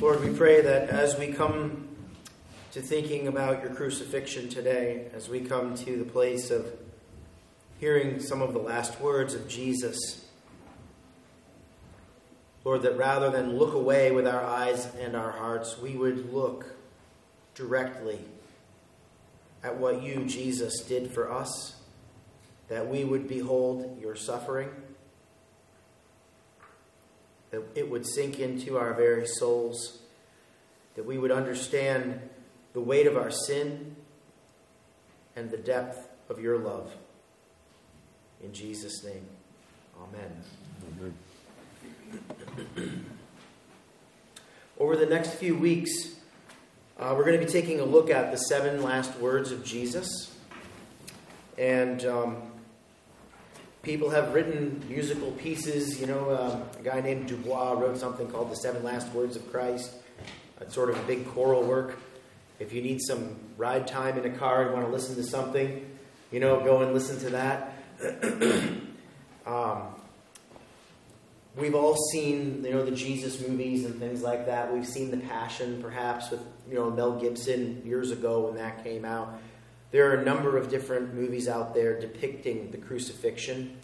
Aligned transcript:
Lord, 0.00 0.22
we 0.22 0.36
pray 0.36 0.60
that 0.60 0.90
as 0.90 1.18
we 1.18 1.28
come 1.32 1.88
to 2.72 2.82
thinking 2.82 3.26
about 3.26 3.62
your 3.62 3.72
crucifixion 3.74 4.50
today, 4.50 5.06
as 5.14 5.30
we 5.30 5.40
come 5.40 5.74
to 5.76 5.96
the 5.96 6.04
place 6.04 6.50
of 6.50 6.66
hearing 7.78 8.20
some 8.20 8.42
of 8.42 8.52
the 8.52 8.58
last 8.58 9.00
words 9.00 9.32
of 9.32 9.48
Jesus, 9.48 10.26
Lord, 12.62 12.82
that 12.82 12.98
rather 12.98 13.30
than 13.30 13.56
look 13.56 13.72
away 13.72 14.12
with 14.12 14.26
our 14.26 14.44
eyes 14.44 14.86
and 15.00 15.16
our 15.16 15.30
hearts, 15.30 15.78
we 15.78 15.96
would 15.96 16.30
look 16.34 16.66
directly 17.54 18.18
at 19.64 19.78
what 19.78 20.02
you, 20.02 20.24
Jesus, 20.24 20.82
did 20.82 21.10
for 21.10 21.32
us, 21.32 21.79
that 22.70 22.88
we 22.88 23.04
would 23.04 23.28
behold 23.28 23.98
your 24.00 24.16
suffering 24.16 24.70
that 27.50 27.62
it 27.74 27.90
would 27.90 28.06
sink 28.06 28.38
into 28.38 28.78
our 28.78 28.94
very 28.94 29.26
souls, 29.26 29.98
that 30.94 31.04
we 31.04 31.18
would 31.18 31.30
understand 31.32 32.20
the 32.72 32.80
weight 32.80 33.06
of 33.06 33.16
our 33.16 33.30
sin 33.30 33.96
and 35.34 35.50
the 35.50 35.56
depth 35.56 36.08
of 36.28 36.40
your 36.40 36.58
love. 36.58 36.92
In 38.42 38.52
Jesus' 38.52 39.04
name, 39.04 39.26
amen. 40.00 40.44
amen. 42.76 43.06
Over 44.78 44.96
the 44.96 45.06
next 45.06 45.34
few 45.34 45.56
weeks, 45.56 45.90
uh, 46.98 47.14
we're 47.16 47.24
going 47.24 47.38
to 47.38 47.44
be 47.44 47.50
taking 47.50 47.80
a 47.80 47.84
look 47.84 48.10
at 48.10 48.30
the 48.30 48.38
seven 48.38 48.82
last 48.82 49.18
words 49.18 49.52
of 49.52 49.64
Jesus. 49.64 50.34
And 51.58 52.04
um, 52.06 52.42
People 53.82 54.10
have 54.10 54.34
written 54.34 54.84
musical 54.88 55.30
pieces. 55.32 56.00
You 56.00 56.06
know, 56.06 56.30
uh, 56.30 56.60
a 56.78 56.82
guy 56.82 57.00
named 57.00 57.28
Dubois 57.28 57.72
wrote 57.72 57.96
something 57.96 58.28
called 58.28 58.50
The 58.50 58.56
Seven 58.56 58.82
Last 58.82 59.10
Words 59.14 59.36
of 59.36 59.50
Christ. 59.50 59.94
It's 60.60 60.74
sort 60.74 60.90
of 60.90 60.98
a 60.98 61.02
big 61.04 61.26
choral 61.28 61.62
work. 61.62 61.98
If 62.58 62.74
you 62.74 62.82
need 62.82 63.00
some 63.00 63.36
ride 63.56 63.86
time 63.86 64.18
in 64.18 64.30
a 64.30 64.36
car 64.36 64.64
and 64.64 64.74
want 64.74 64.84
to 64.84 64.92
listen 64.92 65.16
to 65.16 65.22
something, 65.22 65.90
you 66.30 66.40
know, 66.40 66.62
go 66.62 66.82
and 66.82 66.92
listen 66.92 67.18
to 67.20 67.30
that. 67.30 67.72
um, 69.46 69.82
we've 71.56 71.74
all 71.74 71.96
seen, 72.12 72.62
you 72.62 72.72
know, 72.72 72.84
the 72.84 72.90
Jesus 72.90 73.40
movies 73.40 73.86
and 73.86 73.98
things 73.98 74.20
like 74.20 74.44
that. 74.44 74.70
We've 74.70 74.86
seen 74.86 75.10
The 75.10 75.16
Passion, 75.16 75.82
perhaps, 75.82 76.30
with, 76.30 76.40
you 76.68 76.74
know, 76.74 76.90
Mel 76.90 77.18
Gibson 77.18 77.82
years 77.86 78.10
ago 78.10 78.40
when 78.46 78.56
that 78.56 78.84
came 78.84 79.06
out. 79.06 79.40
There 79.92 80.08
are 80.10 80.20
a 80.20 80.24
number 80.24 80.56
of 80.56 80.70
different 80.70 81.14
movies 81.14 81.48
out 81.48 81.74
there 81.74 81.98
depicting 81.98 82.70
the 82.70 82.78
crucifixion 82.78 83.76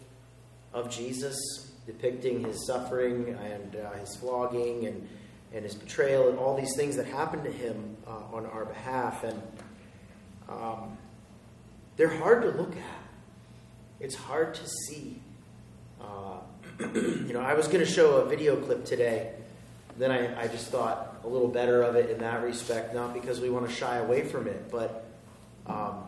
of 0.72 0.88
Jesus, 0.88 1.36
depicting 1.84 2.44
his 2.44 2.64
suffering 2.64 3.36
and 3.42 3.76
uh, 3.76 3.92
his 3.94 4.14
flogging 4.14 4.86
and, 4.86 5.08
and 5.52 5.64
his 5.64 5.74
betrayal 5.74 6.28
and 6.28 6.38
all 6.38 6.56
these 6.56 6.76
things 6.76 6.94
that 6.96 7.06
happened 7.06 7.42
to 7.42 7.50
him 7.50 7.96
uh, 8.06 8.36
on 8.36 8.46
our 8.46 8.64
behalf. 8.64 9.24
And 9.24 9.42
um, 10.48 10.96
they're 11.96 12.16
hard 12.18 12.42
to 12.42 12.50
look 12.50 12.76
at, 12.76 13.00
it's 13.98 14.14
hard 14.14 14.54
to 14.54 14.68
see. 14.68 15.20
Uh, 16.00 16.38
you 16.78 17.32
know, 17.32 17.40
I 17.40 17.54
was 17.54 17.66
going 17.66 17.84
to 17.84 17.90
show 17.90 18.18
a 18.18 18.28
video 18.28 18.54
clip 18.54 18.84
today. 18.84 19.32
Then 19.98 20.12
I, 20.12 20.42
I 20.42 20.46
just 20.46 20.68
thought 20.68 21.16
a 21.24 21.26
little 21.26 21.48
better 21.48 21.82
of 21.82 21.96
it 21.96 22.10
in 22.10 22.18
that 22.18 22.44
respect, 22.44 22.94
not 22.94 23.12
because 23.12 23.40
we 23.40 23.50
want 23.50 23.68
to 23.68 23.74
shy 23.74 23.96
away 23.96 24.22
from 24.22 24.46
it, 24.46 24.70
but 24.70 25.06
um, 25.68 26.06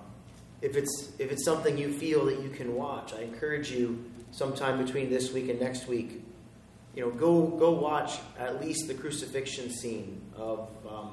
if 0.61 0.77
it's 0.77 1.13
if 1.19 1.31
it's 1.31 1.45
something 1.45 1.79
you 1.79 1.93
feel 1.93 2.25
that 2.27 2.41
you 2.41 2.51
can 2.51 2.75
watch, 2.75 3.13
I 3.15 3.23
encourage 3.23 3.71
you 3.71 4.05
sometime 4.31 4.83
between 4.85 5.11
this 5.11 5.33
week 5.33 5.49
and 5.49 5.61
next 5.61 5.89
week. 5.89 6.25
You 6.95 7.05
know, 7.05 7.11
go 7.11 7.47
go 7.47 7.71
watch 7.71 8.19
at 8.39 8.61
least 8.61 8.89
the 8.89 8.95
crucifixion 8.95 9.71
scene 9.71 10.21
of 10.37 10.69
um, 10.89 11.13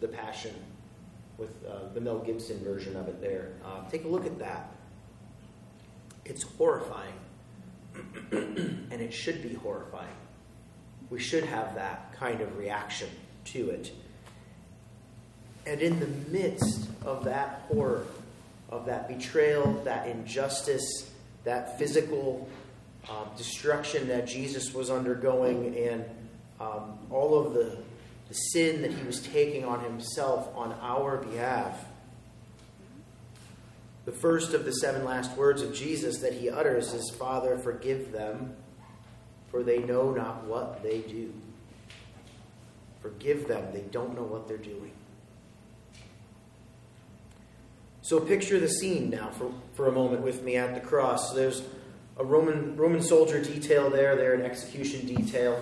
the 0.00 0.08
Passion 0.08 0.54
with 1.36 1.64
uh, 1.66 1.92
the 1.92 2.00
Mel 2.00 2.18
Gibson 2.18 2.62
version 2.64 2.96
of 2.96 3.08
it. 3.08 3.20
There, 3.20 3.52
uh, 3.64 3.88
take 3.90 4.04
a 4.04 4.08
look 4.08 4.26
at 4.26 4.38
that. 4.38 4.70
It's 6.24 6.42
horrifying, 6.42 7.14
and 8.32 8.92
it 8.92 9.12
should 9.12 9.42
be 9.42 9.54
horrifying. 9.54 10.08
We 11.10 11.18
should 11.18 11.44
have 11.44 11.74
that 11.74 12.12
kind 12.14 12.40
of 12.40 12.58
reaction 12.58 13.08
to 13.46 13.70
it. 13.70 13.92
And 15.68 15.82
in 15.82 16.00
the 16.00 16.06
midst 16.30 16.88
of 17.04 17.24
that 17.24 17.66
horror, 17.68 18.06
of 18.70 18.86
that 18.86 19.06
betrayal, 19.06 19.74
that 19.84 20.08
injustice, 20.08 21.10
that 21.44 21.78
physical 21.78 22.48
um, 23.10 23.28
destruction 23.36 24.08
that 24.08 24.26
Jesus 24.26 24.72
was 24.72 24.88
undergoing, 24.88 25.76
and 25.76 26.06
um, 26.58 26.98
all 27.10 27.38
of 27.38 27.52
the, 27.52 27.76
the 28.28 28.34
sin 28.34 28.80
that 28.80 28.92
he 28.92 29.06
was 29.06 29.20
taking 29.20 29.66
on 29.66 29.84
himself 29.84 30.48
on 30.56 30.72
our 30.80 31.18
behalf. 31.18 31.84
The 34.06 34.12
first 34.12 34.54
of 34.54 34.64
the 34.64 34.72
seven 34.72 35.04
last 35.04 35.36
words 35.36 35.60
of 35.60 35.74
Jesus 35.74 36.20
that 36.20 36.32
he 36.32 36.48
utters 36.48 36.94
is 36.94 37.10
Father, 37.10 37.58
forgive 37.58 38.10
them, 38.10 38.56
for 39.50 39.62
they 39.62 39.80
know 39.80 40.12
not 40.12 40.44
what 40.44 40.82
they 40.82 41.00
do. 41.00 41.30
Forgive 43.02 43.46
them, 43.48 43.70
they 43.74 43.82
don't 43.82 44.14
know 44.14 44.22
what 44.22 44.48
they're 44.48 44.56
doing. 44.56 44.92
So 48.08 48.18
picture 48.18 48.58
the 48.58 48.70
scene 48.70 49.10
now 49.10 49.28
for, 49.28 49.52
for 49.74 49.86
a 49.86 49.92
moment 49.92 50.22
with 50.22 50.42
me 50.42 50.56
at 50.56 50.72
the 50.72 50.80
cross. 50.80 51.34
There's 51.34 51.62
a 52.16 52.24
Roman 52.24 52.74
Roman 52.74 53.02
soldier 53.02 53.38
detail 53.44 53.90
there. 53.90 54.16
They're 54.16 54.32
an 54.32 54.40
execution 54.40 55.04
detail, 55.04 55.60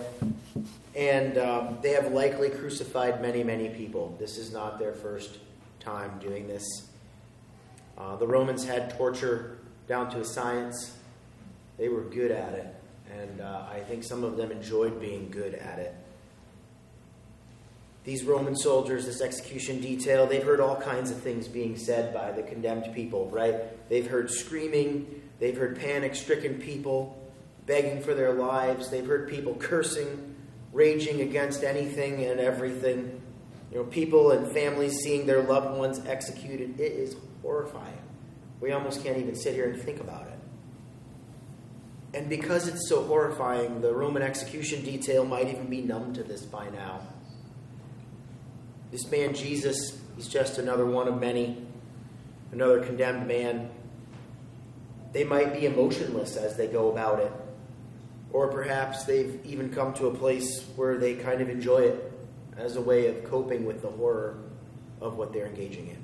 and 0.95 1.39
um, 1.39 1.79
they 1.83 1.91
have 1.91 2.13
likely 2.13 2.51
crucified 2.51 3.21
many, 3.21 3.43
many 3.43 3.71
people. 3.71 4.17
This 4.21 4.39
is 4.39 4.53
not 4.53 4.79
their 4.79 4.93
first 4.93 5.39
time 5.81 6.21
doing 6.21 6.47
this. 6.47 6.63
Uh, 7.99 8.15
the 8.15 8.29
Romans 8.29 8.65
had 8.65 8.97
torture 8.97 9.59
down 9.89 10.09
to 10.11 10.21
a 10.21 10.25
science. 10.25 10.97
They 11.79 11.89
were 11.89 12.03
good 12.03 12.31
at 12.31 12.53
it, 12.53 12.77
and 13.13 13.41
uh, 13.41 13.65
I 13.69 13.81
think 13.81 14.05
some 14.05 14.23
of 14.23 14.37
them 14.37 14.53
enjoyed 14.53 15.01
being 15.01 15.31
good 15.31 15.57
at 15.57 15.81
it 15.81 15.97
these 18.07 18.23
Roman 18.23 18.55
soldiers, 18.55 19.05
this 19.05 19.21
execution 19.21 19.81
detail, 19.81 20.29
they've 20.29 20.45
heard 20.45 20.61
all 20.61 20.77
kinds 20.77 21.11
of 21.11 21.21
things 21.21 21.49
being 21.49 21.77
said 21.77 22.15
by 22.15 22.31
the 22.31 22.43
condemned 22.45 22.95
people, 22.95 23.29
right? 23.31 23.89
They've 23.89 24.07
heard 24.07 24.31
screaming, 24.31 25.23
they've 25.41 25.57
heard 25.57 25.77
panic 25.77 26.15
stricken 26.15 26.61
people 26.61 27.21
begging 27.67 28.01
for 28.01 28.15
their 28.15 28.33
lives, 28.33 28.91
they've 28.91 29.05
heard 29.05 29.29
people 29.29 29.57
cursing, 29.57 30.37
raging 30.73 31.21
against 31.21 31.65
anything 31.65 32.25
and 32.25 32.39
everything. 32.39 33.21
You 33.73 33.79
know, 33.79 33.85
people 33.85 34.31
and 34.31 34.53
families 34.53 34.99
seeing 34.99 35.27
their 35.27 35.43
loved 35.43 35.77
ones 35.77 36.01
executed. 36.07 36.79
It 36.79 36.93
is 36.93 37.17
horrifying. 37.43 37.99
We 38.61 38.71
almost 38.71 39.03
can't 39.03 39.19
even 39.19 39.35
sit 39.35 39.55
here 39.55 39.69
and 39.69 39.83
think 39.83 39.99
about 39.99 40.29
it. 40.29 40.39
And 42.15 42.29
because 42.29 42.69
it's 42.69 42.89
so 42.89 43.03
horrifying, 43.03 43.81
the 43.81 43.93
Roman 43.93 44.23
execution 44.23 44.85
detail 44.85 45.25
might 45.25 45.49
even 45.49 45.67
be 45.67 45.83
numb 45.83 46.15
to 46.15 46.23
this 46.23 46.43
by 46.43 46.71
now. 46.71 47.01
This 48.91 49.11
man, 49.11 49.35
Jesus, 49.35 50.01
he's 50.17 50.29
just 50.29 50.59
another 50.59 50.87
one 50.87 51.09
of 51.09 51.21
many, 51.21 51.67
another 52.53 52.85
condemned 52.85 53.27
man. 53.27 53.71
They 55.13 55.25
might 55.25 55.53
be 55.53 55.67
emotionless 55.67 56.37
as 56.37 56.57
they 56.57 56.67
go 56.67 56.91
about 56.91 57.21
it. 57.21 57.33
Or 58.33 58.49
perhaps 58.49 59.05
they've 59.05 59.41
even 59.45 59.73
come 59.73 59.95
to 59.95 60.07
a 60.07 60.15
place 60.15 60.65
where 60.77 60.99
they 60.99 61.15
kind 61.15 61.41
of 61.41 61.49
enjoy 61.49 61.79
it 61.79 62.13
as 62.57 62.77
a 62.77 62.81
way 62.81 63.07
of 63.07 63.25
coping 63.25 63.65
with 63.65 63.83
the 63.83 63.89
horror 63.89 64.39
of 65.01 65.17
what 65.17 65.33
they're 65.33 65.47
engaging 65.47 65.89
in. 65.89 66.03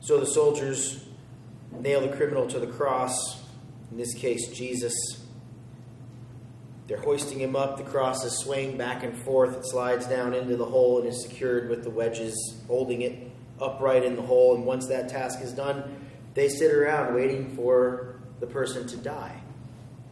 So 0.00 0.18
the 0.18 0.26
soldiers 0.26 1.04
nail 1.72 2.00
the 2.00 2.08
criminal 2.08 2.46
to 2.48 2.58
the 2.58 2.66
cross, 2.66 3.42
in 3.90 3.98
this 3.98 4.14
case, 4.14 4.48
Jesus. 4.48 4.94
They're 6.88 6.96
hoisting 6.96 7.38
him 7.38 7.54
up. 7.54 7.76
The 7.76 7.84
cross 7.84 8.24
is 8.24 8.38
swaying 8.38 8.78
back 8.78 9.04
and 9.04 9.14
forth. 9.14 9.54
It 9.54 9.66
slides 9.66 10.06
down 10.06 10.32
into 10.32 10.56
the 10.56 10.64
hole 10.64 10.98
and 10.98 11.06
is 11.06 11.22
secured 11.22 11.68
with 11.68 11.84
the 11.84 11.90
wedges 11.90 12.34
holding 12.66 13.02
it 13.02 13.30
upright 13.60 14.04
in 14.04 14.16
the 14.16 14.22
hole. 14.22 14.54
And 14.54 14.64
once 14.64 14.86
that 14.86 15.10
task 15.10 15.42
is 15.42 15.52
done, 15.52 16.06
they 16.32 16.48
sit 16.48 16.72
around 16.72 17.14
waiting 17.14 17.54
for 17.54 18.16
the 18.40 18.46
person 18.46 18.86
to 18.88 18.96
die. 18.96 19.38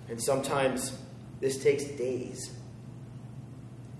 And 0.09 0.23
sometimes 0.23 0.99
this 1.41 1.63
takes 1.63 1.85
days. 1.85 2.53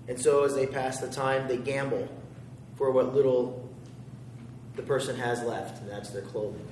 And 0.07 0.21
so 0.21 0.43
as 0.43 0.53
they 0.53 0.67
pass 0.67 0.99
the 0.99 1.09
time, 1.09 1.47
they 1.47 1.57
gamble 1.57 2.07
for 2.75 2.91
what 2.91 3.13
little 3.13 3.67
the 4.75 4.83
person 4.83 5.17
has 5.17 5.41
left, 5.41 5.81
and 5.81 5.89
that's 5.89 6.11
their 6.11 6.21
clothing. 6.21 6.65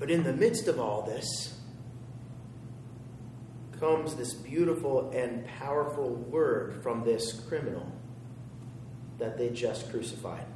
But 0.00 0.10
in 0.10 0.24
the 0.24 0.32
midst 0.32 0.66
of 0.66 0.80
all 0.80 1.02
this, 1.02 1.55
comes 3.78 4.14
this 4.14 4.32
beautiful 4.34 5.10
and 5.10 5.46
powerful 5.46 6.10
word 6.10 6.82
from 6.82 7.04
this 7.04 7.32
criminal 7.48 7.90
that 9.18 9.38
they 9.38 9.50
just 9.50 9.90
crucified. 9.90 10.46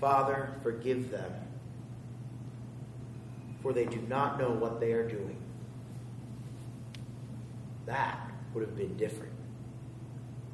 Father, 0.00 0.54
forgive 0.62 1.10
them, 1.10 1.32
for 3.62 3.72
they 3.72 3.84
do 3.84 4.00
not 4.08 4.38
know 4.38 4.50
what 4.50 4.80
they 4.80 4.92
are 4.92 5.06
doing. 5.06 5.36
That 7.86 8.30
would 8.54 8.62
have 8.62 8.76
been 8.76 8.96
different. 8.96 9.32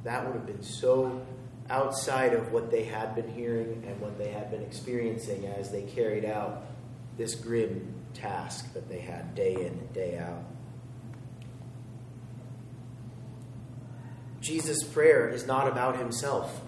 That 0.03 0.25
would 0.25 0.35
have 0.35 0.45
been 0.45 0.63
so 0.63 1.25
outside 1.69 2.33
of 2.33 2.51
what 2.51 2.71
they 2.71 2.83
had 2.83 3.15
been 3.15 3.29
hearing 3.29 3.83
and 3.87 3.99
what 3.99 4.17
they 4.17 4.29
had 4.29 4.49
been 4.51 4.61
experiencing 4.63 5.45
as 5.45 5.71
they 5.71 5.83
carried 5.83 6.25
out 6.25 6.65
this 7.17 7.35
grim 7.35 7.93
task 8.13 8.73
that 8.73 8.89
they 8.89 8.99
had 8.99 9.35
day 9.35 9.53
in 9.53 9.67
and 9.67 9.93
day 9.93 10.17
out. 10.17 10.43
Jesus' 14.47 14.81
prayer 14.83 15.27
is 15.27 15.45
not 15.45 15.67
about 15.67 15.97
himself. 15.97 16.61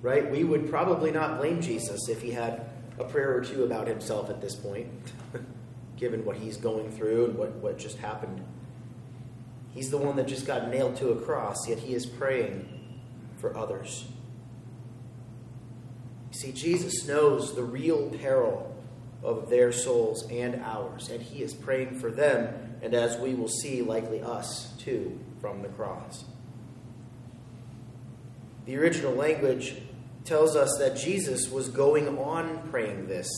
Right? 0.00 0.30
We 0.30 0.44
would 0.44 0.70
probably 0.70 1.10
not 1.10 1.38
blame 1.38 1.60
Jesus 1.60 2.08
if 2.08 2.22
he 2.22 2.30
had 2.30 2.64
a 2.98 3.04
prayer 3.04 3.36
or 3.36 3.40
two 3.40 3.64
about 3.64 3.88
himself 3.88 4.30
at 4.30 4.40
this 4.40 4.54
point, 4.54 4.88
given 5.96 6.24
what 6.24 6.36
he's 6.36 6.56
going 6.56 6.92
through 6.92 7.26
and 7.26 7.34
what, 7.36 7.52
what 7.56 7.78
just 7.78 7.98
happened. 7.98 8.44
He's 9.74 9.90
the 9.90 9.98
one 9.98 10.14
that 10.16 10.28
just 10.28 10.46
got 10.46 10.68
nailed 10.68 10.96
to 10.98 11.10
a 11.10 11.16
cross, 11.16 11.68
yet 11.68 11.78
he 11.78 11.94
is 11.94 12.06
praying 12.06 13.00
for 13.38 13.56
others. 13.56 14.06
See, 16.30 16.52
Jesus 16.52 17.06
knows 17.06 17.54
the 17.54 17.64
real 17.64 18.10
peril 18.10 18.74
of 19.22 19.50
their 19.50 19.72
souls 19.72 20.26
and 20.30 20.62
ours, 20.62 21.10
and 21.10 21.20
he 21.20 21.42
is 21.42 21.54
praying 21.54 21.98
for 21.98 22.10
them, 22.10 22.78
and 22.82 22.94
as 22.94 23.18
we 23.18 23.34
will 23.34 23.48
see, 23.48 23.82
likely 23.82 24.22
us 24.22 24.72
too, 24.78 25.18
from 25.40 25.62
the 25.62 25.68
cross. 25.68 26.24
The 28.66 28.76
original 28.76 29.14
language 29.14 29.76
tells 30.24 30.56
us 30.56 30.76
that 30.78 30.96
Jesus 30.96 31.48
was 31.48 31.68
going 31.68 32.18
on 32.18 32.68
praying 32.70 33.06
this. 33.06 33.28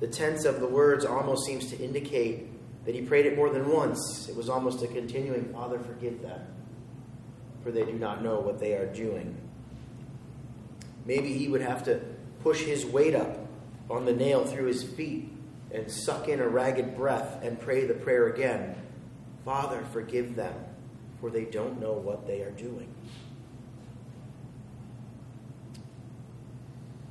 The 0.00 0.08
tense 0.08 0.44
of 0.44 0.60
the 0.60 0.66
words 0.66 1.04
almost 1.04 1.46
seems 1.46 1.70
to 1.70 1.78
indicate 1.78 2.48
that 2.84 2.94
he 2.94 3.02
prayed 3.02 3.26
it 3.26 3.36
more 3.36 3.48
than 3.48 3.70
once. 3.70 4.28
It 4.28 4.36
was 4.36 4.48
almost 4.48 4.82
a 4.82 4.88
continuing, 4.88 5.52
Father, 5.52 5.78
forgive 5.78 6.20
them, 6.20 6.40
for 7.62 7.70
they 7.70 7.84
do 7.84 7.92
not 7.92 8.24
know 8.24 8.40
what 8.40 8.58
they 8.58 8.74
are 8.74 8.92
doing. 8.92 9.36
Maybe 11.06 11.32
he 11.32 11.46
would 11.46 11.62
have 11.62 11.84
to 11.84 12.00
push 12.42 12.62
his 12.62 12.84
weight 12.84 13.14
up 13.14 13.38
on 13.88 14.04
the 14.04 14.12
nail 14.12 14.44
through 14.44 14.66
his 14.66 14.82
feet 14.82 15.32
and 15.70 15.90
suck 15.90 16.28
in 16.28 16.40
a 16.40 16.48
ragged 16.48 16.96
breath 16.96 17.42
and 17.42 17.60
pray 17.60 17.86
the 17.86 17.94
prayer 17.94 18.28
again 18.28 18.76
Father, 19.44 19.82
forgive 19.92 20.36
them, 20.36 20.54
for 21.20 21.28
they 21.28 21.44
don't 21.44 21.80
know 21.80 21.94
what 21.94 22.28
they 22.28 22.42
are 22.42 22.52
doing. 22.52 22.94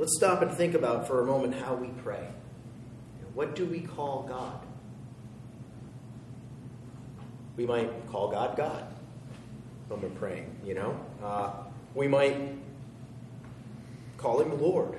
Let's 0.01 0.15
stop 0.15 0.41
and 0.41 0.51
think 0.51 0.73
about 0.73 1.05
for 1.05 1.21
a 1.21 1.27
moment 1.27 1.53
how 1.53 1.75
we 1.75 1.89
pray. 2.01 2.27
What 3.35 3.53
do 3.55 3.67
we 3.67 3.81
call 3.81 4.23
God? 4.23 4.59
We 7.55 7.67
might 7.67 8.07
call 8.09 8.31
God 8.31 8.57
God 8.57 8.83
when 9.89 10.01
we're 10.01 10.09
praying, 10.09 10.55
you 10.65 10.73
know? 10.73 10.99
Uh, 11.23 11.51
we 11.93 12.07
might 12.07 12.35
call 14.17 14.41
him 14.41 14.59
Lord, 14.59 14.95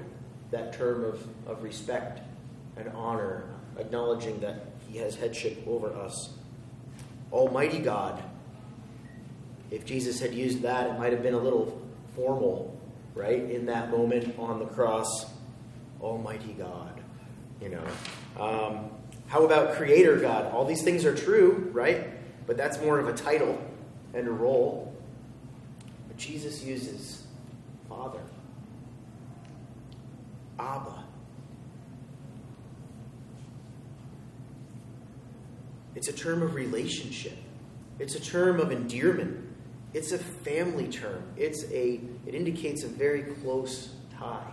that 0.52 0.72
term 0.72 1.02
of, 1.02 1.26
of 1.48 1.64
respect 1.64 2.20
and 2.76 2.88
honor, 2.90 3.46
acknowledging 3.80 4.38
that 4.38 4.66
he 4.88 4.98
has 4.98 5.16
headship 5.16 5.66
over 5.66 5.92
us. 5.96 6.30
Almighty 7.32 7.80
God. 7.80 8.22
If 9.68 9.84
Jesus 9.84 10.20
had 10.20 10.32
used 10.32 10.62
that, 10.62 10.90
it 10.90 10.96
might 10.96 11.12
have 11.12 11.24
been 11.24 11.34
a 11.34 11.40
little 11.40 11.82
formal, 12.14 12.78
right? 13.14 13.50
In 13.50 13.66
that 13.66 13.90
moment 13.90 14.38
on 14.38 14.58
the 14.58 14.66
cross, 14.66 15.26
Almighty 16.00 16.54
God, 16.54 17.00
you 17.60 17.68
know. 17.68 17.84
Um, 18.38 18.90
how 19.26 19.44
about 19.44 19.74
Creator 19.74 20.16
God? 20.16 20.52
All 20.52 20.64
these 20.64 20.82
things 20.82 21.04
are 21.04 21.14
true, 21.14 21.70
right? 21.72 22.08
But 22.46 22.56
that's 22.56 22.80
more 22.80 22.98
of 22.98 23.08
a 23.08 23.12
title 23.12 23.58
and 24.14 24.26
a 24.26 24.32
role. 24.32 24.94
But 26.08 26.16
Jesus 26.16 26.62
uses 26.62 27.24
Father. 27.88 28.20
Abba. 30.58 31.04
It's 35.94 36.08
a 36.08 36.12
term 36.12 36.42
of 36.42 36.54
relationship. 36.54 37.36
It's 37.98 38.14
a 38.14 38.20
term 38.20 38.60
of 38.60 38.72
endearment. 38.72 39.51
It's 39.94 40.12
a 40.12 40.18
family 40.18 40.88
term. 40.88 41.22
It's 41.36 41.64
a 41.64 42.00
it 42.26 42.34
indicates 42.34 42.82
a 42.82 42.88
very 42.88 43.22
close 43.22 43.94
tie. 44.18 44.52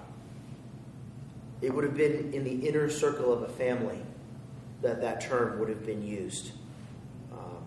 It 1.62 1.74
would 1.74 1.83
have 1.83 1.95
been 1.95 2.33
in 2.33 2.44
the 2.44 2.68
inner 2.68 2.89
circle 2.89 3.31
of 3.31 3.44
a 3.44 3.50
family 3.50 4.01
that 4.81 5.01
that 5.01 5.21
term 5.21 5.59
would 5.59 5.69
have 5.69 5.86
been 5.86 6.06
used. 6.06 6.51
Um, 7.31 7.63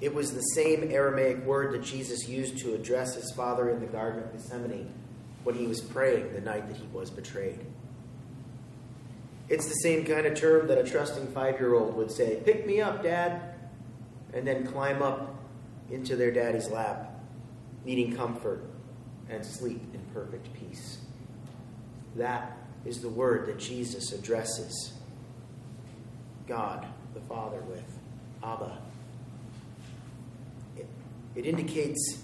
it 0.00 0.14
was 0.14 0.32
the 0.32 0.40
same 0.40 0.90
Aramaic 0.90 1.44
word 1.44 1.74
that 1.74 1.82
Jesus 1.82 2.28
used 2.28 2.58
to 2.58 2.74
address 2.74 3.14
his 3.14 3.30
father 3.32 3.68
in 3.70 3.80
the 3.80 3.86
Garden 3.86 4.22
of 4.22 4.32
Gethsemane 4.32 4.92
when 5.44 5.54
he 5.54 5.66
was 5.66 5.80
praying 5.80 6.32
the 6.32 6.40
night 6.40 6.68
that 6.68 6.76
he 6.76 6.86
was 6.92 7.10
betrayed. 7.10 7.60
It's 9.50 9.66
the 9.66 9.74
same 9.74 10.04
kind 10.04 10.26
of 10.26 10.34
term 10.34 10.68
that 10.68 10.78
a 10.78 10.84
trusting 10.84 11.26
five 11.28 11.58
year 11.58 11.74
old 11.74 11.96
would 11.96 12.10
say, 12.10 12.40
Pick 12.44 12.66
me 12.66 12.80
up, 12.80 13.02
Dad, 13.02 13.54
and 14.32 14.46
then 14.46 14.66
climb 14.66 15.02
up 15.02 15.34
into 15.90 16.16
their 16.16 16.30
daddy's 16.30 16.70
lap, 16.70 17.12
needing 17.84 18.16
comfort 18.16 18.64
and 19.28 19.44
sleep 19.44 19.82
in 19.92 20.00
perfect 20.12 20.52
peace. 20.54 20.98
That 22.16 22.56
is 22.84 23.00
the 23.00 23.08
word 23.08 23.46
that 23.46 23.58
Jesus 23.58 24.12
addresses 24.12 24.92
God 26.46 26.86
the 27.14 27.20
Father 27.20 27.60
with 27.60 27.84
Abba. 28.42 28.78
It, 30.76 30.86
it 31.34 31.46
indicates 31.46 32.22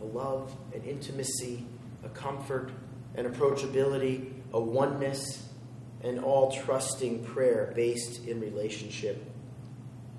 a 0.00 0.04
love, 0.04 0.54
an 0.74 0.82
intimacy, 0.82 1.66
a 2.04 2.08
comfort, 2.10 2.70
an 3.14 3.30
approachability, 3.30 4.32
a 4.52 4.60
oneness, 4.60 5.48
and 6.02 6.20
all 6.20 6.52
trusting 6.52 7.24
prayer 7.24 7.72
based 7.74 8.26
in 8.26 8.40
relationship 8.40 9.24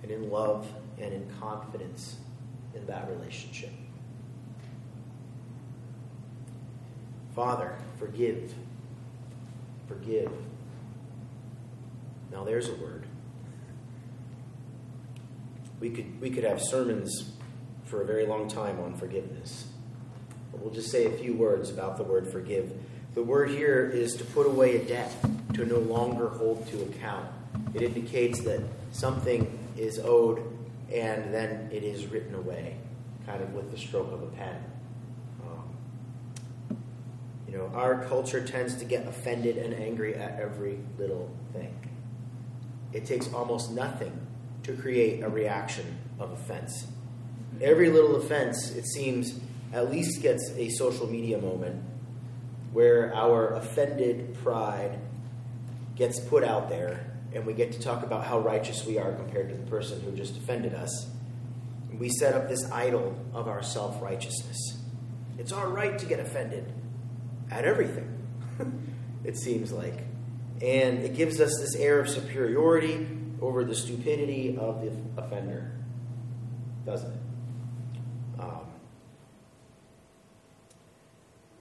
and 0.06 0.24
in 0.24 0.30
love 0.30 0.68
and 1.00 1.12
in 1.12 1.28
confidence 1.40 2.18
in 2.76 2.86
that 2.86 3.10
relationship. 3.10 3.72
Father, 7.36 7.76
forgive. 7.98 8.54
Forgive. 9.88 10.32
Now 12.32 12.44
there's 12.44 12.70
a 12.70 12.76
word. 12.76 13.06
We 15.80 15.90
could, 15.90 16.22
we 16.22 16.30
could 16.30 16.44
have 16.44 16.62
sermons 16.62 17.32
for 17.84 18.02
a 18.02 18.06
very 18.06 18.28
long 18.28 18.48
time 18.48 18.80
on 18.80 18.96
forgiveness. 18.96 19.66
But 20.52 20.62
we'll 20.62 20.74
just 20.74 20.92
say 20.92 21.06
a 21.06 21.18
few 21.18 21.34
words 21.34 21.72
about 21.72 21.98
the 21.98 22.04
word 22.04 22.32
forgive. 22.32 22.72
The 23.16 23.24
word 23.24 23.50
here 23.50 23.90
is 23.90 24.16
to 24.18 24.24
put 24.24 24.46
away 24.46 24.78
a 24.78 24.86
debt, 24.86 25.12
to 25.56 25.66
no 25.66 25.80
longer 25.80 26.30
hold 26.30 26.68
to 26.70 26.82
account. 26.84 27.28
It 27.76 27.82
indicates 27.82 28.40
that 28.42 28.62
something 28.94 29.60
is 29.76 30.00
owed 30.00 30.42
and 30.94 31.34
then 31.34 31.70
it 31.74 31.84
is 31.84 32.06
written 32.06 32.34
away, 32.34 32.78
kind 33.26 33.44
of 33.44 33.54
with 33.54 33.70
the 33.70 33.78
stroke 33.78 34.14
of 34.14 34.24
a 34.24 34.28
pen. 34.28 34.64
Um, 35.44 36.78
you 37.46 37.58
know, 37.58 37.70
our 37.74 38.06
culture 38.06 38.46
tends 38.46 38.76
to 38.76 38.86
get 38.86 39.06
offended 39.08 39.58
and 39.58 39.74
angry 39.74 40.16
at 40.16 40.40
every 40.40 40.80
little 40.98 41.30
thing. 41.52 41.74
It 42.94 43.06
takes 43.06 43.34
almost 43.34 43.72
nothing 43.72 44.26
to 44.64 44.74
create 44.74 45.22
a 45.22 45.28
reaction 45.28 45.98
of 46.18 46.32
offense. 46.32 46.88
Every 47.62 47.90
little 47.90 48.16
offense, 48.16 48.72
it 48.72 48.86
seems, 48.86 49.38
at 49.74 49.92
least 49.92 50.22
gets 50.22 50.50
a 50.56 50.70
social 50.70 51.08
media 51.08 51.40
moment 51.40 51.84
where 52.72 53.14
our 53.14 53.54
offended 53.56 54.34
pride 54.36 54.98
gets 55.98 56.22
put 56.22 56.44
out 56.46 56.70
there 56.70 57.15
and 57.36 57.46
we 57.46 57.54
get 57.54 57.74
to 57.74 57.80
talk 57.80 58.02
about 58.02 58.26
how 58.26 58.40
righteous 58.40 58.86
we 58.86 58.98
are 58.98 59.12
compared 59.12 59.50
to 59.50 59.56
the 59.56 59.70
person 59.70 60.00
who 60.02 60.16
just 60.16 60.38
offended 60.38 60.74
us. 60.74 61.08
We 61.94 62.10
set 62.10 62.34
up 62.34 62.48
this 62.48 62.72
idol 62.72 63.14
of 63.34 63.50
our 63.50 63.62
self 63.62 64.02
righteousness. 64.02 64.78
It's 65.38 65.52
our 65.52 65.68
right 65.68 66.00
to 66.00 66.06
get 66.06 66.22
offended 66.22 66.72
at 67.52 67.66
everything, 67.66 68.18
it 69.26 69.38
seems 69.38 69.74
like. 69.74 70.00
And 70.62 71.00
it 71.00 71.14
gives 71.14 71.42
us 71.42 71.52
this 71.60 71.76
air 71.76 72.00
of 72.00 72.10
superiority 72.10 73.06
over 73.42 73.66
the 73.66 73.76
stupidity 73.76 74.58
of 74.58 74.82
the 74.82 75.22
offender, 75.22 75.72
doesn't 76.86 77.12
it? 77.12 77.20
Um, 78.40 78.62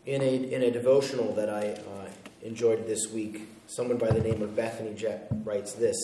in, 0.06 0.22
a, 0.22 0.34
in 0.52 0.62
a 0.62 0.70
devotional 0.70 1.34
that 1.34 1.50
I 1.50 1.70
uh, 1.70 2.08
enjoyed 2.44 2.86
this 2.86 3.10
week, 3.10 3.48
someone 3.66 3.96
by 3.96 4.10
the 4.10 4.20
name 4.20 4.42
of 4.42 4.54
Bethany 4.54 4.94
Jett 4.94 5.28
writes 5.42 5.72
this 5.72 5.96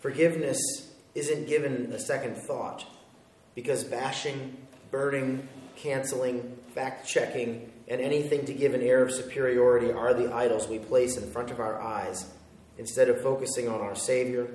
Forgiveness 0.00 0.60
isn't 1.14 1.46
given 1.46 1.92
a 1.92 1.98
second 1.98 2.36
thought 2.36 2.84
because 3.54 3.84
bashing, 3.84 4.56
burning, 4.90 5.46
canceling, 5.76 6.58
fact 6.74 7.06
checking, 7.06 7.70
and 7.86 8.00
anything 8.00 8.46
to 8.46 8.54
give 8.54 8.74
an 8.74 8.82
air 8.82 9.02
of 9.02 9.12
superiority 9.12 9.92
are 9.92 10.14
the 10.14 10.32
idols 10.32 10.66
we 10.66 10.78
place 10.78 11.16
in 11.16 11.30
front 11.30 11.50
of 11.50 11.60
our 11.60 11.80
eyes 11.80 12.32
instead 12.78 13.08
of 13.08 13.20
focusing 13.20 13.68
on 13.68 13.80
our 13.80 13.94
Savior, 13.94 14.48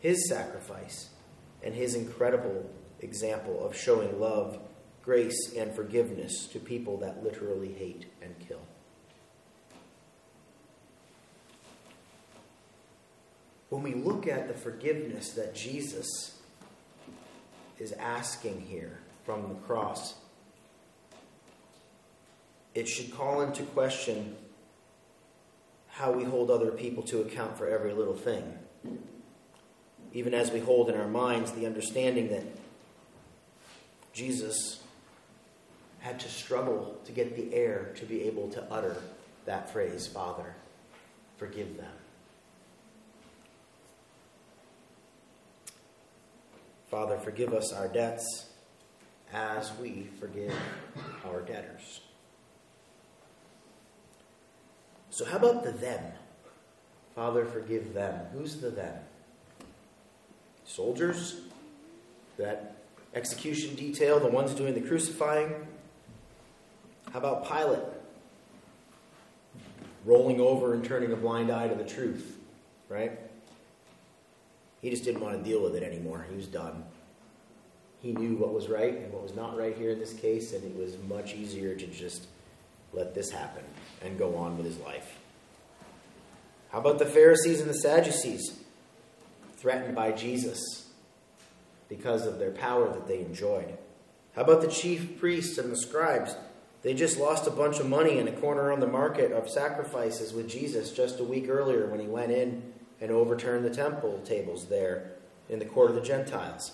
His 0.00 0.28
sacrifice, 0.28 1.10
and 1.62 1.72
His 1.72 1.94
incredible 1.94 2.68
example 3.00 3.64
of 3.64 3.76
showing 3.76 4.20
love, 4.20 4.58
grace, 5.02 5.54
and 5.56 5.74
forgiveness 5.74 6.46
to 6.48 6.58
people 6.58 6.98
that 6.98 7.22
literally 7.22 7.72
hate 7.72 8.06
and 8.20 8.34
kill. 8.46 8.60
When 13.74 13.82
we 13.82 13.94
look 13.94 14.28
at 14.28 14.46
the 14.46 14.54
forgiveness 14.54 15.30
that 15.30 15.52
Jesus 15.52 16.38
is 17.80 17.90
asking 17.90 18.60
here 18.60 19.00
from 19.24 19.48
the 19.48 19.56
cross, 19.66 20.14
it 22.72 22.86
should 22.86 23.12
call 23.12 23.40
into 23.40 23.64
question 23.64 24.36
how 25.88 26.12
we 26.12 26.22
hold 26.22 26.52
other 26.52 26.70
people 26.70 27.02
to 27.02 27.22
account 27.22 27.58
for 27.58 27.66
every 27.66 27.92
little 27.92 28.14
thing. 28.14 28.56
Even 30.12 30.34
as 30.34 30.52
we 30.52 30.60
hold 30.60 30.88
in 30.88 30.94
our 30.94 31.08
minds 31.08 31.50
the 31.50 31.66
understanding 31.66 32.28
that 32.28 32.44
Jesus 34.12 34.84
had 35.98 36.20
to 36.20 36.28
struggle 36.28 36.96
to 37.06 37.10
get 37.10 37.34
the 37.34 37.52
air 37.52 37.90
to 37.96 38.04
be 38.04 38.22
able 38.22 38.48
to 38.50 38.62
utter 38.70 38.94
that 39.46 39.68
phrase, 39.72 40.06
Father, 40.06 40.54
forgive 41.38 41.76
them. 41.76 41.90
Father, 46.94 47.18
forgive 47.18 47.52
us 47.52 47.72
our 47.72 47.88
debts 47.88 48.50
as 49.32 49.72
we 49.80 50.06
forgive 50.20 50.54
our 51.26 51.40
debtors. 51.40 52.02
So, 55.10 55.24
how 55.24 55.38
about 55.38 55.64
the 55.64 55.72
them? 55.72 56.12
Father, 57.16 57.46
forgive 57.46 57.94
them. 57.94 58.26
Who's 58.32 58.60
the 58.60 58.70
them? 58.70 58.94
Soldiers? 60.64 61.40
That 62.38 62.76
execution 63.12 63.74
detail, 63.74 64.20
the 64.20 64.28
ones 64.28 64.54
doing 64.54 64.74
the 64.74 64.80
crucifying? 64.80 65.66
How 67.12 67.18
about 67.18 67.48
Pilate? 67.48 67.88
Rolling 70.04 70.40
over 70.40 70.74
and 70.74 70.84
turning 70.84 71.10
a 71.10 71.16
blind 71.16 71.50
eye 71.50 71.66
to 71.66 71.74
the 71.74 71.82
truth, 71.82 72.38
right? 72.88 73.18
He 74.84 74.90
just 74.90 75.02
didn't 75.02 75.22
want 75.22 75.34
to 75.38 75.42
deal 75.42 75.62
with 75.62 75.76
it 75.76 75.82
anymore. 75.82 76.26
He 76.28 76.36
was 76.36 76.46
done. 76.46 76.84
He 78.02 78.12
knew 78.12 78.36
what 78.36 78.52
was 78.52 78.68
right 78.68 78.94
and 78.94 79.10
what 79.14 79.22
was 79.22 79.34
not 79.34 79.56
right 79.56 79.74
here 79.74 79.92
in 79.92 79.98
this 79.98 80.12
case, 80.12 80.52
and 80.52 80.62
it 80.62 80.76
was 80.76 80.98
much 81.08 81.32
easier 81.32 81.74
to 81.74 81.86
just 81.86 82.26
let 82.92 83.14
this 83.14 83.30
happen 83.30 83.64
and 84.02 84.18
go 84.18 84.36
on 84.36 84.58
with 84.58 84.66
his 84.66 84.78
life. 84.80 85.16
How 86.68 86.80
about 86.80 86.98
the 86.98 87.06
Pharisees 87.06 87.62
and 87.62 87.70
the 87.70 87.78
Sadducees? 87.78 88.58
Threatened 89.56 89.94
by 89.94 90.12
Jesus 90.12 90.90
because 91.88 92.26
of 92.26 92.38
their 92.38 92.50
power 92.50 92.92
that 92.92 93.08
they 93.08 93.20
enjoyed. 93.20 93.78
How 94.36 94.42
about 94.42 94.60
the 94.60 94.68
chief 94.68 95.18
priests 95.18 95.56
and 95.56 95.72
the 95.72 95.78
scribes? 95.78 96.36
They 96.82 96.92
just 96.92 97.18
lost 97.18 97.46
a 97.46 97.50
bunch 97.50 97.80
of 97.80 97.88
money 97.88 98.18
in 98.18 98.28
a 98.28 98.32
corner 98.32 98.70
on 98.70 98.80
the 98.80 98.86
market 98.86 99.32
of 99.32 99.48
sacrifices 99.48 100.34
with 100.34 100.46
Jesus 100.46 100.92
just 100.92 101.20
a 101.20 101.24
week 101.24 101.48
earlier 101.48 101.86
when 101.86 102.00
he 102.00 102.06
went 102.06 102.32
in 102.32 102.73
and 103.00 103.10
overturned 103.10 103.64
the 103.64 103.74
temple 103.74 104.20
tables 104.24 104.66
there 104.66 105.12
in 105.48 105.58
the 105.58 105.64
court 105.64 105.90
of 105.90 105.96
the 105.96 106.02
Gentiles. 106.02 106.72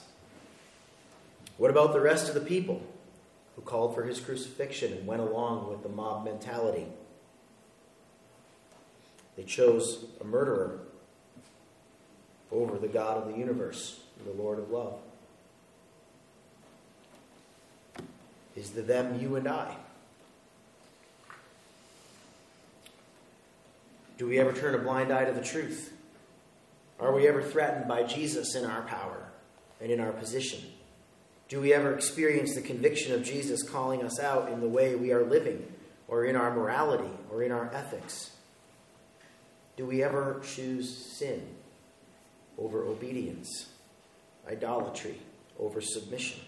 What 1.57 1.71
about 1.71 1.93
the 1.93 2.00
rest 2.00 2.29
of 2.29 2.35
the 2.35 2.41
people 2.41 2.83
who 3.57 3.62
called 3.62 3.95
for 3.95 4.05
his 4.05 4.21
crucifixion 4.21 4.93
and 4.93 5.07
went 5.07 5.21
along 5.21 5.69
with 5.69 5.83
the 5.83 5.89
mob 5.89 6.25
mentality? 6.25 6.87
They 9.37 9.43
chose 9.45 10.07
a 10.21 10.25
murderer 10.25 10.81
over 12.53 12.79
the 12.79 12.89
God 12.89 13.19
of 13.19 13.33
the 13.33 13.39
universe, 13.39 14.00
the 14.25 14.33
Lord 14.33 14.59
of 14.59 14.71
love. 14.71 14.99
Is 18.57 18.71
the 18.71 18.83
them 18.83 19.21
you 19.21 19.37
and 19.37 19.49
I? 19.49 19.77
Do 24.19 24.27
we 24.27 24.39
ever 24.39 24.53
turn 24.53 24.75
a 24.75 24.79
blind 24.79 25.12
eye 25.12 25.25
to 25.25 25.33
the 25.33 25.43
truth? 25.43 25.95
Are 27.00 27.14
we 27.14 27.26
ever 27.26 27.42
threatened 27.42 27.88
by 27.88 28.02
Jesus 28.02 28.54
in 28.54 28.64
our 28.64 28.83
power 28.83 29.30
and 29.80 29.90
in 29.90 30.00
our 30.00 30.12
position? 30.12 30.61
Do 31.49 31.61
we 31.61 31.73
ever 31.73 31.95
experience 31.95 32.54
the 32.54 32.61
conviction 32.61 33.14
of 33.14 33.25
Jesus 33.25 33.62
calling 33.62 34.04
us 34.04 34.21
out 34.21 34.52
in 34.52 34.61
the 34.61 34.69
way 34.69 34.95
we 34.95 35.11
are 35.12 35.25
living, 35.25 35.73
or 36.07 36.25
in 36.25 36.37
our 36.37 36.54
morality, 36.54 37.11
or 37.30 37.42
in 37.42 37.50
our 37.50 37.73
ethics? 37.75 38.33
Do 39.76 39.87
we 39.87 40.02
ever 40.02 40.42
choose 40.45 40.95
sin 40.95 41.42
over 42.59 42.85
obedience, 42.85 43.71
idolatry 44.47 45.19
over 45.59 45.80
submission? 45.80 46.40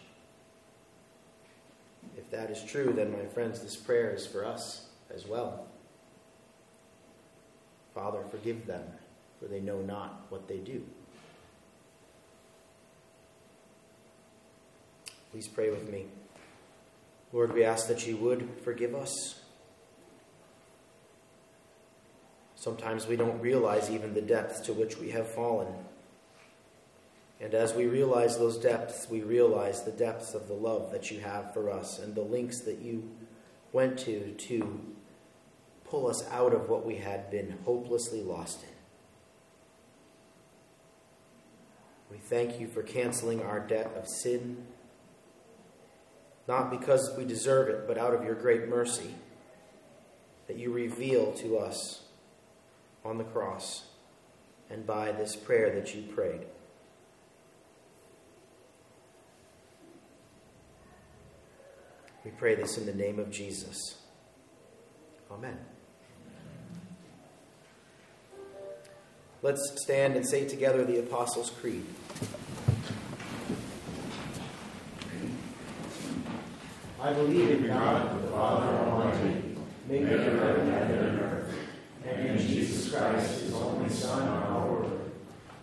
If 2.17 2.31
that 2.31 2.51
is 2.51 2.63
true, 2.63 2.93
then, 2.95 3.11
my 3.11 3.25
friends, 3.27 3.61
this 3.61 3.77
prayer 3.77 4.11
is 4.15 4.27
for 4.27 4.45
us 4.45 4.87
as 5.15 5.27
well. 5.27 5.67
Father, 7.95 8.23
forgive 8.31 8.67
them, 8.67 8.85
for 9.43 9.49
they 9.49 9.61
know 9.61 9.81
not 9.81 10.27
what 10.29 10.47
they 10.47 10.59
do. 10.59 10.85
Please 15.33 15.49
pray 15.49 15.71
with 15.71 15.91
me. 15.91 16.07
Lord, 17.33 17.53
we 17.53 17.65
ask 17.65 17.89
that 17.89 18.07
you 18.07 18.17
would 18.19 18.49
forgive 18.63 18.95
us. 18.95 19.41
Sometimes 22.55 23.09
we 23.09 23.17
don't 23.17 23.41
realize 23.41 23.91
even 23.91 24.15
the 24.15 24.23
depths 24.23 24.61
to 24.61 24.73
which 24.73 24.99
we 24.99 25.11
have 25.11 25.27
fallen. 25.27 25.73
And 27.41 27.55
as 27.55 27.75
we 27.75 27.87
realize 27.87 28.39
those 28.39 28.59
depths, 28.59 29.09
we 29.11 29.23
realize 29.23 29.83
the 29.83 29.91
depths 29.91 30.35
of 30.35 30.47
the 30.47 30.55
love 30.55 30.93
that 30.93 31.11
you 31.11 31.19
have 31.21 31.53
for 31.53 31.71
us 31.71 31.99
and 31.99 32.15
the 32.15 32.23
links 32.23 32.61
that 32.61 32.79
you 32.79 33.11
went 33.73 33.99
to 34.01 34.33
to 34.33 34.81
pull 35.85 36.07
us 36.07 36.29
out 36.31 36.55
of 36.55 36.69
what 36.69 36.87
we 36.87 36.97
had 36.97 37.31
been 37.31 37.59
hopelessly 37.65 38.23
lost 38.23 38.63
in. 38.63 38.72
We 42.13 42.19
thank 42.19 42.61
you 42.61 42.69
for 42.69 42.83
canceling 42.83 43.43
our 43.43 43.59
debt 43.59 43.91
of 43.97 44.07
sin, 44.07 44.67
not 46.47 46.71
because 46.71 47.15
we 47.17 47.25
deserve 47.25 47.71
it, 47.71 47.89
but 47.89 47.97
out 47.97 48.13
of 48.13 48.23
your 48.23 48.35
great 48.35 48.69
mercy 48.69 49.15
that 50.47 50.59
you 50.59 50.71
reveal 50.71 51.33
to 51.33 51.57
us 51.57 52.03
on 53.03 53.17
the 53.17 53.25
cross 53.25 53.85
and 54.69 54.87
by 54.87 55.11
this 55.13 55.35
prayer 55.37 55.75
that 55.75 55.95
you 55.95 56.03
prayed. 56.03 56.43
We 62.27 62.31
pray 62.33 62.55
this 62.55 62.77
in 62.77 62.85
the 62.85 62.95
name 62.95 63.19
of 63.19 63.31
Jesus. 63.31 63.97
Amen. 65.31 65.72
Let's 69.45 69.73
stand 69.83 70.15
and 70.15 70.25
say 70.25 70.47
together 70.47 70.85
the 70.85 71.01
Apostles' 71.01 71.51
Creed. 71.51 71.85
I 77.01 77.13
believe 77.13 77.51
in 77.51 77.67
God, 77.67 78.23
the 78.23 78.29
Father 78.29 78.69
Almighty, 78.69 79.57
maker 79.89 80.15
of 80.15 80.69
heaven 80.69 80.69
and 80.71 81.21
earth, 81.21 81.55
and 82.07 82.29
in 82.29 82.39
Jesus 82.39 82.95
Christ, 82.95 83.41
his 83.41 83.55
only 83.55 83.89
Son, 83.89 84.29
our 84.29 84.65
Lord, 84.65 84.87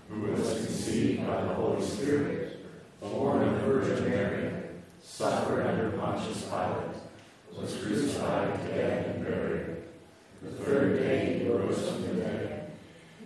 who 0.10 0.24
was 0.24 0.42
conceived 0.42 1.26
by 1.26 1.42
the 1.44 1.54
Holy 1.54 1.82
Spirit, 1.82 2.60
born 3.00 3.48
of 3.48 3.62
the 3.62 3.62
Virgin 3.62 4.10
Mary, 4.10 4.54
suffered 5.02 5.66
under 5.66 5.98
Pontius 5.98 6.44
Pilate, 6.44 6.98
was 7.56 7.74
crucified, 7.78 8.58
dead, 8.68 9.16
and 9.16 9.26
buried. 9.26 9.78
The 10.42 10.52
third 10.66 11.00
day 11.00 11.40
he 11.40 11.48
rose 11.48 11.90
from 11.90 12.02
the 12.02 12.14
dead. 12.22 12.59